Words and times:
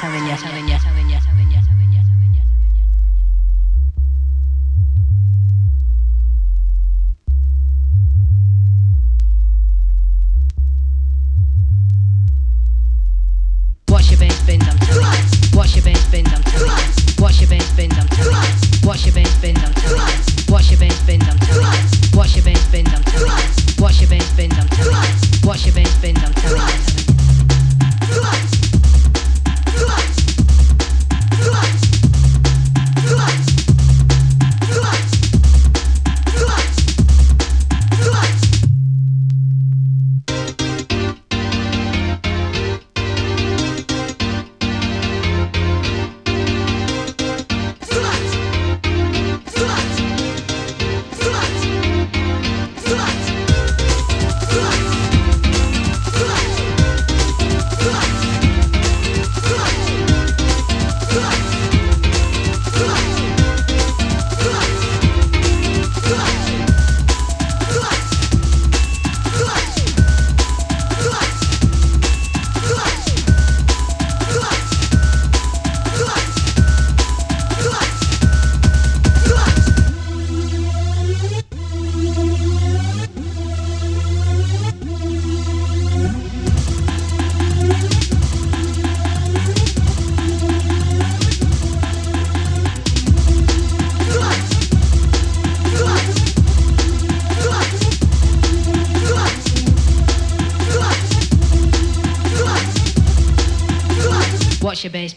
sabe 0.00 0.22
a, 0.32 0.69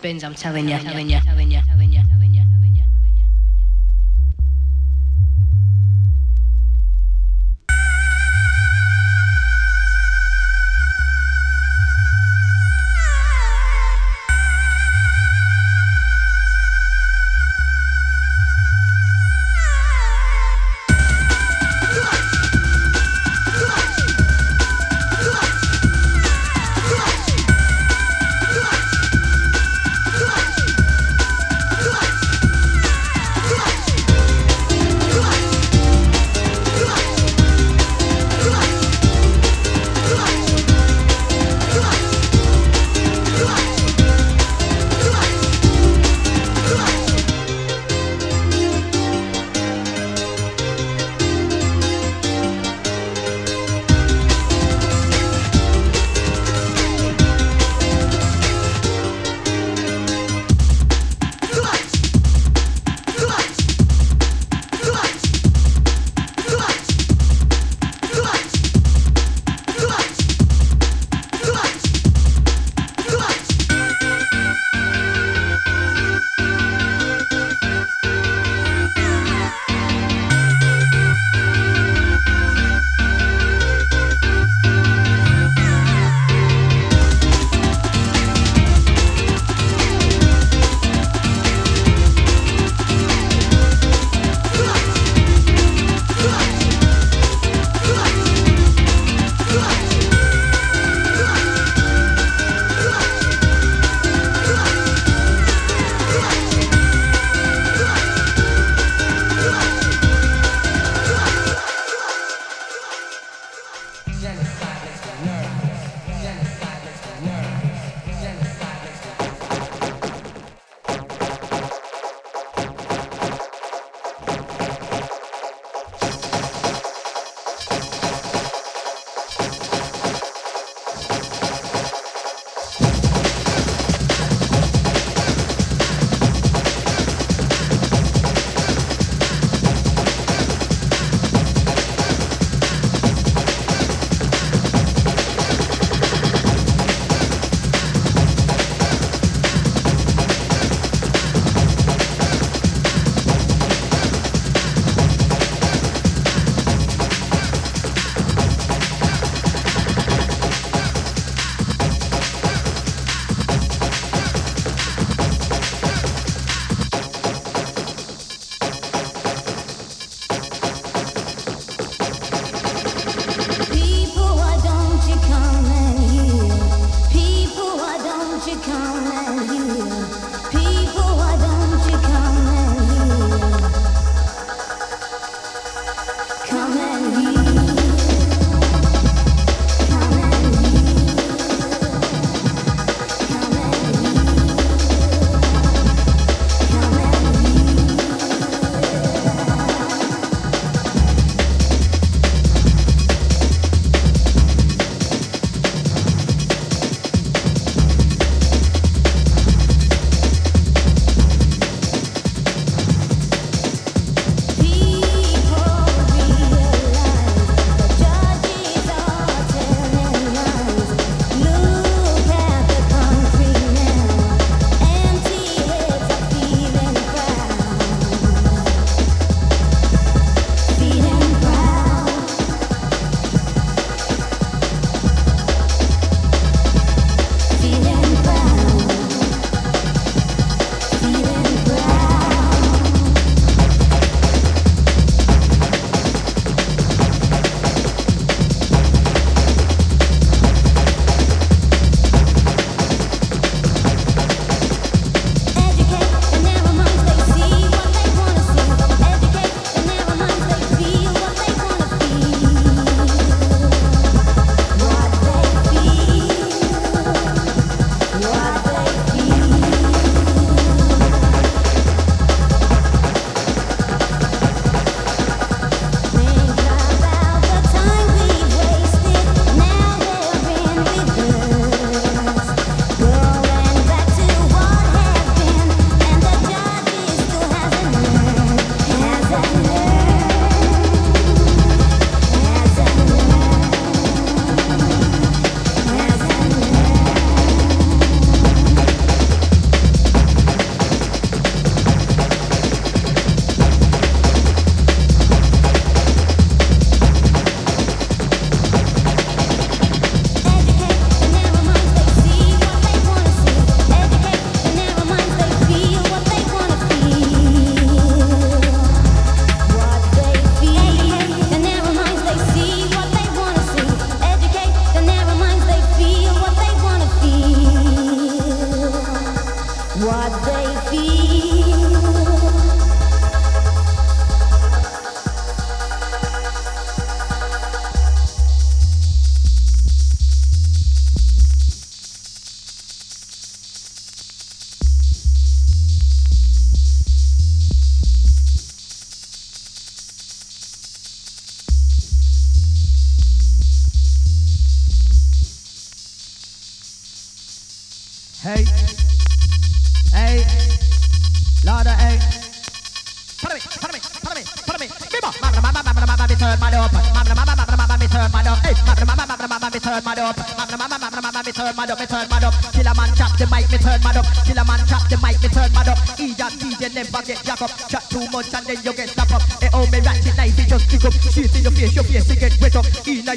bins, 0.04 0.24
I'm 0.26 0.36
telling 0.36 0.68
you, 0.68 0.76
you, 0.76 0.82
telling 0.82 1.10
you, 1.10 1.20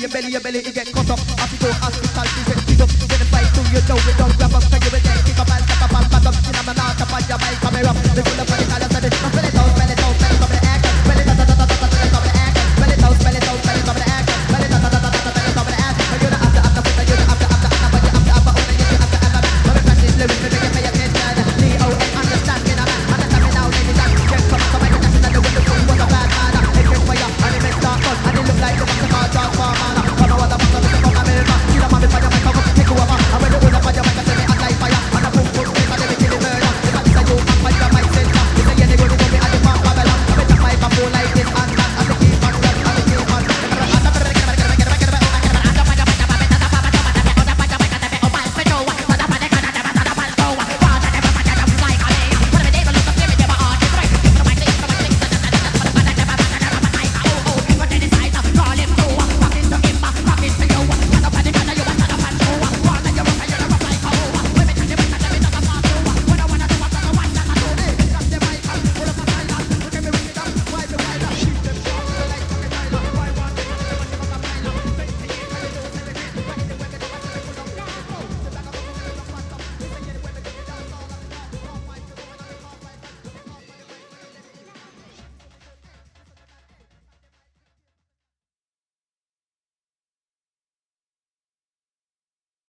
your 0.06 0.22
belly, 0.22 0.32
your 0.32 0.40
belly, 0.40 0.58
it 0.60 0.74
get 0.74 0.95